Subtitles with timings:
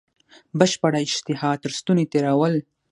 [0.59, 2.53] بشپړه اشتها تر ستوني تېرول.